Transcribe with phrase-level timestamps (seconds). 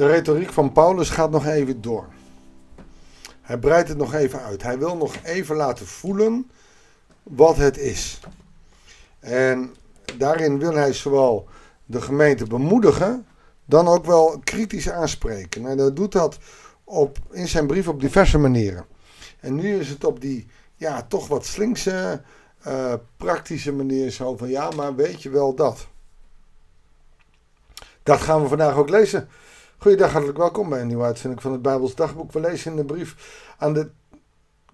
[0.00, 2.08] De retoriek van Paulus gaat nog even door.
[3.40, 4.62] Hij breidt het nog even uit.
[4.62, 6.50] Hij wil nog even laten voelen
[7.22, 8.20] wat het is.
[9.18, 9.74] En
[10.18, 11.48] daarin wil hij zowel
[11.84, 13.26] de gemeente bemoedigen,
[13.64, 15.66] dan ook wel kritisch aanspreken.
[15.66, 16.38] En dat doet dat
[16.84, 18.86] op, in zijn brief op diverse manieren.
[19.40, 22.22] En nu is het op die ja, toch wat slinkse,
[22.66, 25.86] uh, praktische manier zo van ja, maar weet je wel dat.
[28.02, 29.28] Dat gaan we vandaag ook lezen.
[29.80, 32.32] Goeiedag, hartelijk welkom bij een nieuwe uitzending van het Bijbels Dagboek.
[32.32, 33.16] We lezen in de brief
[33.58, 33.90] aan de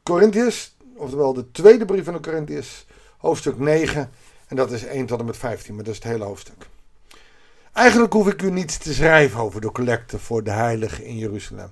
[0.02, 2.86] Corinthiërs, oftewel de tweede brief aan de Corinthiërs,
[3.18, 4.10] hoofdstuk 9.
[4.46, 6.68] En dat is 1 tot en met 15, maar dat is het hele hoofdstuk.
[7.72, 11.70] Eigenlijk hoef ik u niets te schrijven over de collecte voor de heiligen in Jeruzalem.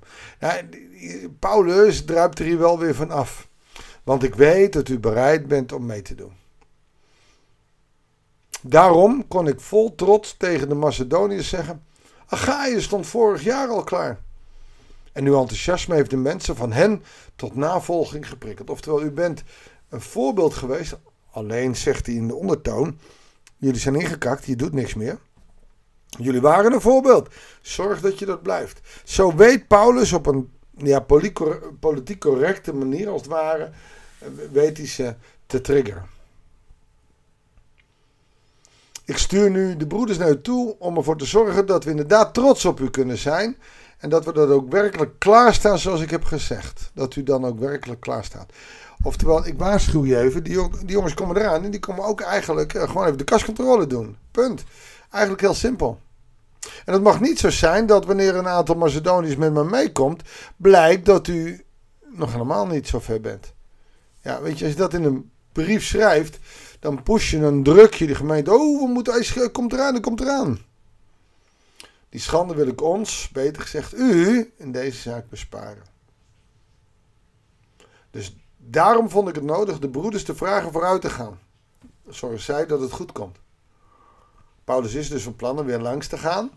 [1.39, 3.49] Paulus druipt er hier wel weer van af.
[4.03, 6.33] Want ik weet dat u bereid bent om mee te doen.
[8.63, 11.83] Daarom kon ik vol trots tegen de Macedoniërs zeggen:
[12.27, 14.19] Achaïe stond vorig jaar al klaar.
[15.13, 17.03] En uw enthousiasme heeft de mensen van hen
[17.37, 18.71] tot navolging geprikkeld.
[18.71, 19.43] Oftewel, u bent
[19.89, 20.97] een voorbeeld geweest.
[21.31, 22.99] Alleen zegt hij in de ondertoon:
[23.57, 25.19] Jullie zijn ingekakt, je doet niks meer.
[26.09, 27.29] Jullie waren een voorbeeld.
[27.63, 28.81] Zorg dat je dat blijft.
[29.05, 31.01] Zo weet Paulus op een ja,
[31.81, 33.71] politiek correcte manier, als het ware,
[34.53, 35.15] weet hij ze
[35.47, 36.14] te triggeren.
[39.05, 42.35] Ik stuur nu de broeders naar u toe om ervoor te zorgen dat we inderdaad
[42.35, 43.57] trots op u kunnen zijn.
[43.99, 46.91] En dat we dat ook werkelijk klaarstaan zoals ik heb gezegd.
[46.95, 48.53] Dat u dan ook werkelijk klaar staat.
[49.03, 52.75] Oftewel, ik waarschuw je even, die, die jongens komen eraan en die komen ook eigenlijk
[52.75, 54.17] eh, gewoon even de kascontrole doen.
[54.31, 54.65] Punt.
[55.11, 56.01] Eigenlijk heel simpel.
[56.85, 60.23] En het mag niet zo zijn dat wanneer een aantal Macedoniërs met me meekomt,
[60.57, 61.65] blijkt dat u
[62.13, 63.53] nog helemaal niet zo ver bent.
[64.21, 66.39] Ja, weet je, als je dat in een brief schrijft,
[66.85, 68.53] dan push je een drukje de gemeente.
[68.53, 70.59] Oh, we moeten, hij komt eraan, hij komt eraan.
[72.09, 75.83] Die schande wil ik ons, beter gezegd u, in deze zaak besparen.
[78.11, 81.39] Dus daarom vond ik het nodig de broeders te vragen vooruit te gaan.
[82.09, 83.37] Zorg zij dat het goed komt.
[84.65, 86.51] Paulus is dus van plan om weer langs te gaan.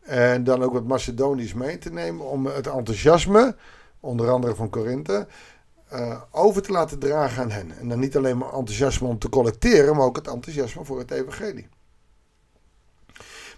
[0.00, 3.56] En dan ook wat Macedonisch mee te nemen om het enthousiasme,
[4.00, 5.26] onder andere van Korinthe,
[5.92, 7.78] uh, over te laten dragen aan hen.
[7.78, 11.10] En dan niet alleen maar enthousiasme om te collecteren, maar ook het enthousiasme voor het
[11.10, 11.68] evangelie.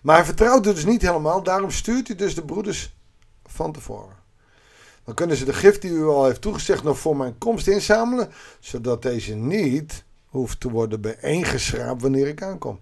[0.02, 2.96] Maar hij vertrouwt het dus niet helemaal, daarom stuurt hij dus de broeders
[3.46, 4.16] van tevoren.
[5.04, 8.32] Dan kunnen ze de gift die u al heeft toegezegd nog voor mijn komst inzamelen,
[8.60, 12.78] zodat deze niet hoeft te worden bijeengeschraapt wanneer ik aankom.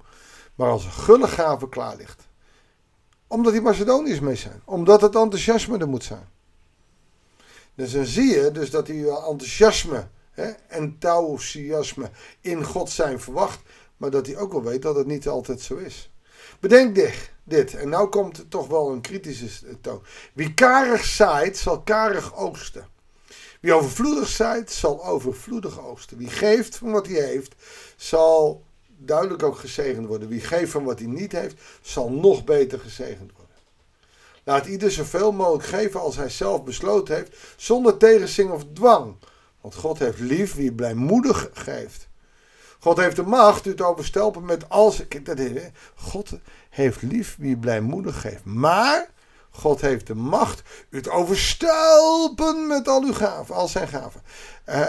[0.55, 2.29] Maar als een gulle gave klaar ligt.
[3.27, 4.62] Omdat die Macedoniërs mee zijn.
[4.65, 6.29] Omdat het enthousiasme er moet zijn.
[7.76, 12.10] Dus dan zie je dus dat die enthousiasme hè, enthousiasme
[12.41, 13.60] in God zijn verwacht.
[13.97, 16.10] Maar dat hij ook wel weet dat het niet altijd zo is.
[16.60, 17.75] Bedenk dit, dit.
[17.75, 20.03] En nou komt het toch wel een kritische toon.
[20.32, 22.88] Wie karig zaait, zal karig oogsten.
[23.60, 26.19] Wie overvloedig zaait, zal overvloedig oogsten.
[26.19, 27.54] Wie geeft van wat hij heeft,
[27.97, 28.64] zal
[28.97, 30.28] duidelijk ook gezegend worden.
[30.28, 33.36] Wie geeft van wat hij niet heeft, zal nog beter gezegend worden.
[34.49, 39.17] Laat ieder zoveel mogelijk geven als hij zelf besloten heeft, zonder tegenzin of dwang.
[39.61, 42.09] Want God heeft lief wie blijmoedig geeft.
[42.79, 44.65] God heeft de macht u te overstelpen met
[45.23, 45.62] dat is,
[45.95, 46.33] God
[46.71, 48.45] heeft lief wie blijmoedig geeft.
[48.45, 49.09] Maar
[49.51, 54.23] God heeft de macht u te overstelpen met al uw gaven, al zijn gaven.
[54.69, 54.85] Uh,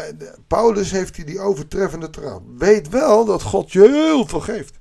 [0.47, 2.43] Paulus heeft hij die overtreffende trouw.
[2.57, 4.76] Weet wel dat God je heel veel geeft.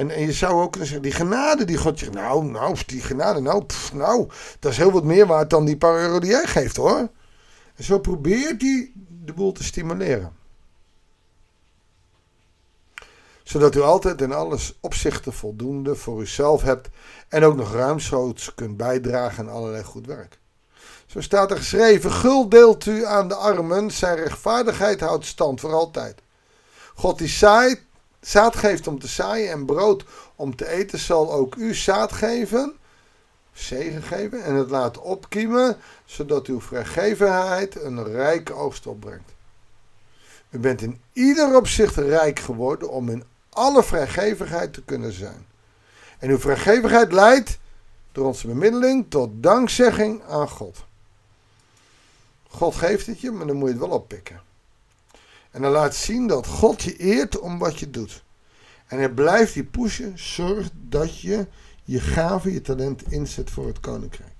[0.00, 2.10] En, en je zou ook kunnen zeggen, die genade die God je...
[2.10, 4.28] Nou, nou, die genade, nou, nou,
[4.58, 7.08] dat is heel wat meer waard dan die paar euro die jij geeft hoor.
[7.74, 8.92] En zo probeert hij
[9.24, 10.32] de boel te stimuleren.
[13.42, 16.88] Zodat u altijd in alles opzichten voldoende voor uzelf hebt
[17.28, 20.38] en ook nog ruimschoots kunt bijdragen aan allerlei goed werk.
[21.06, 25.72] Zo staat er geschreven: Gul deelt u aan de armen, zijn rechtvaardigheid houdt stand voor
[25.72, 26.22] altijd.
[26.94, 27.88] God die zaait,
[28.20, 30.04] zaad geeft om te zaaien en brood
[30.36, 32.76] om te eten, zal ook u zaad geven,
[33.52, 39.32] zegen geven en het laten opkiemen, zodat uw vrijgevenheid een rijke oogst opbrengt.
[40.50, 45.46] U bent in ieder opzicht rijk geworden om in alle vrijgevigheid te kunnen zijn.
[46.18, 47.58] En uw vrijgevigheid leidt
[48.12, 50.84] door onze bemiddeling tot dankzegging aan God.
[52.48, 54.40] God geeft het je, maar dan moet je het wel oppikken.
[55.50, 58.24] En dan laat zien dat God je eert om wat je doet.
[58.86, 60.18] En hij blijft je pushen.
[60.18, 61.46] Zorg dat je
[61.84, 64.32] je gave, je talent inzet voor het koninkrijk.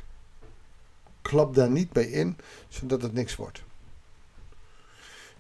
[1.23, 2.37] Klap daar niet bij in,
[2.69, 3.63] zodat het niks wordt.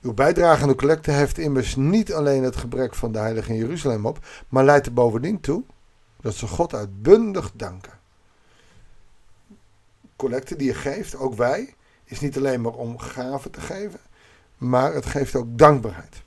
[0.02, 3.58] Uw bijdrage aan de collecte heeft immers niet alleen het gebrek van de heilige in
[3.58, 5.64] Jeruzalem op, maar leidt er bovendien toe
[6.20, 7.98] dat ze God uitbundig danken.
[10.16, 11.74] collecte die je geeft, ook wij,
[12.04, 14.00] is niet alleen maar om gaven te geven,
[14.60, 16.22] maar het geeft ook dankbaarheid.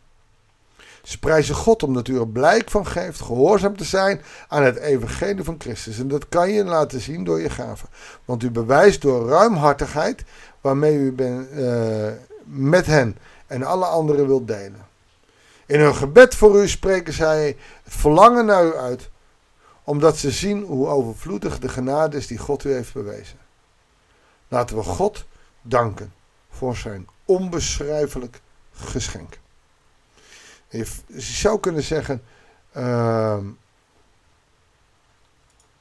[1.03, 5.43] Ze prijzen God omdat u er blijk van geeft gehoorzaam te zijn aan het evangelie
[5.43, 5.99] van Christus.
[5.99, 7.89] En dat kan je laten zien door je gaven.
[8.25, 10.23] Want u bewijst door ruimhartigheid
[10.61, 12.07] waarmee u uh,
[12.43, 14.85] met hen en alle anderen wilt delen.
[15.65, 19.09] In hun gebed voor u spreken zij het verlangen naar u uit,
[19.83, 23.37] omdat ze zien hoe overvloedig de genade is die God u heeft bewezen.
[24.47, 25.25] Laten we God
[25.61, 26.13] danken
[26.57, 28.41] voor zijn onbeschrijfelijk
[28.73, 29.39] geschenk.
[30.69, 30.85] Je
[31.15, 32.23] zou kunnen zeggen,
[32.77, 33.37] uh,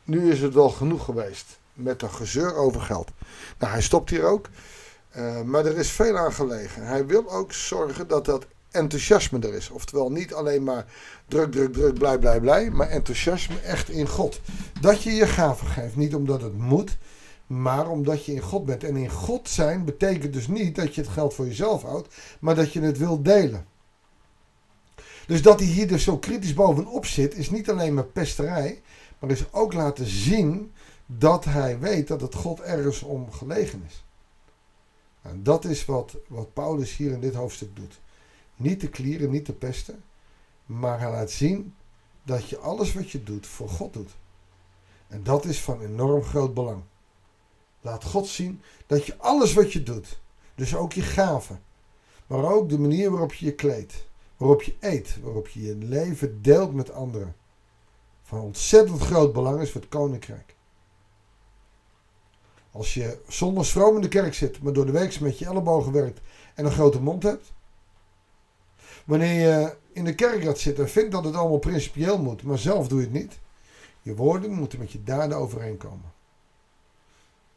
[0.04, 3.10] nu is het wel genoeg geweest met een gezeur over geld.
[3.58, 4.48] Nou, hij stopt hier ook,
[5.16, 6.86] uh, maar er is veel aan gelegen.
[6.86, 9.70] Hij wil ook zorgen dat dat enthousiasme er is.
[9.70, 10.86] Oftewel niet alleen maar
[11.28, 14.40] druk, druk, druk, blij, blij, blij, maar enthousiasme echt in God.
[14.80, 16.96] Dat je je gaven geeft, niet omdat het moet,
[17.46, 18.84] maar omdat je in God bent.
[18.84, 22.54] En in God zijn betekent dus niet dat je het geld voor jezelf houdt, maar
[22.54, 23.66] dat je het wilt delen.
[25.26, 28.82] Dus dat hij hier dus zo kritisch bovenop zit, is niet alleen maar pesterij,
[29.18, 30.72] maar is ook laten zien
[31.06, 34.04] dat hij weet dat het God ergens om gelegen is.
[35.22, 38.00] En dat is wat, wat Paulus hier in dit hoofdstuk doet.
[38.56, 40.02] Niet te klieren, niet te pesten,
[40.66, 41.74] maar hij laat zien
[42.22, 44.10] dat je alles wat je doet voor God doet.
[45.08, 46.82] En dat is van enorm groot belang.
[47.84, 50.20] Laat God zien dat je alles wat je doet,
[50.54, 51.62] dus ook je gaven,
[52.26, 54.06] maar ook de manier waarop je je kleedt,
[54.36, 57.36] waarop je eet, waarop je je leven deelt met anderen,
[58.22, 60.54] van ontzettend groot belang is voor het koninkrijk.
[62.70, 65.92] Als je zonder stroom in de kerk zit, maar door de week met je ellebogen
[65.92, 66.20] werkt
[66.54, 67.52] en een grote mond hebt.
[69.04, 72.88] Wanneer je in de kerkraad zit en vindt dat het allemaal principieel moet, maar zelf
[72.88, 73.38] doe je het niet.
[74.02, 76.12] Je woorden moeten met je daden overeenkomen.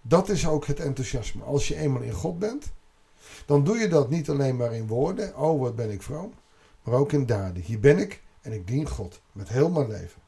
[0.08, 1.44] Dat is ook het enthousiasme.
[1.44, 2.72] Als je eenmaal in God bent,
[3.46, 5.38] dan doe je dat niet alleen maar in woorden.
[5.38, 6.34] Oh, wat ben ik vroom
[6.86, 7.64] maar ook in daden.
[7.64, 10.22] Hier ben ik en ik dien God met heel mijn leven.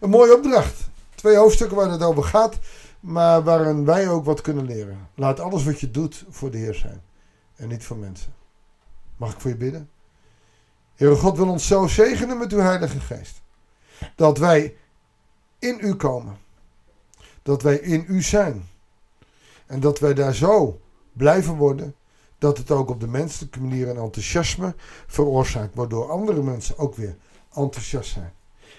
[0.00, 0.88] Een mooie opdracht.
[1.14, 2.58] Twee hoofdstukken waar het over gaat,
[3.00, 5.08] maar waarin wij ook wat kunnen leren.
[5.14, 7.02] Laat alles wat je doet voor de Heer zijn
[7.56, 8.32] en niet voor mensen.
[9.16, 9.90] Mag ik voor je bidden?
[10.94, 13.42] Heere God wil ons zo zegenen met uw Heilige Geest.
[14.14, 14.76] Dat wij
[15.58, 16.38] in u komen.
[17.42, 18.68] Dat wij in u zijn.
[19.66, 20.80] En dat wij daar zo
[21.12, 21.94] blijven worden
[22.38, 24.74] dat het ook op de menselijke manier een enthousiasme
[25.06, 27.16] veroorzaakt, waardoor andere mensen ook weer
[27.54, 28.32] enthousiast zijn.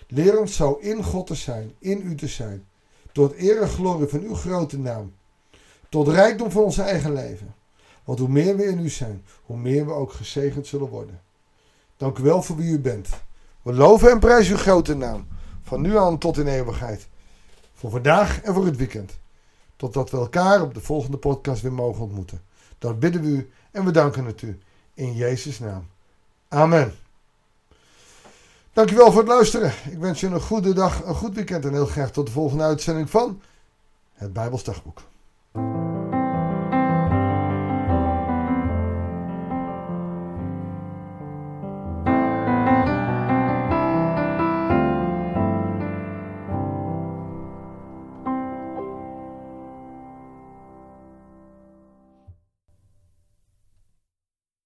[0.07, 2.65] Leer ons zo in God te zijn, in u te zijn,
[3.11, 5.13] tot eer en glorie van uw grote naam,
[5.89, 7.55] tot rijkdom van ons eigen leven.
[8.03, 11.21] Want hoe meer we in u zijn, hoe meer we ook gezegend zullen worden.
[11.97, 13.09] Dank u wel voor wie u bent.
[13.61, 15.27] We loven en prijzen uw grote naam,
[15.61, 17.07] van nu aan tot in eeuwigheid.
[17.81, 19.17] Voor vandaag en voor het weekend.
[19.75, 22.41] Totdat we elkaar op de volgende podcast weer mogen ontmoeten.
[22.77, 24.59] Dat bidden we u en we danken het u.
[24.93, 25.87] In Jezus' naam.
[26.47, 26.93] Amen.
[28.73, 29.73] Dankjewel voor het luisteren.
[29.91, 32.63] Ik wens je een goede dag, een goed weekend en heel graag tot de volgende
[32.63, 33.41] uitzending van
[34.13, 35.01] het Bijbelsdagboek.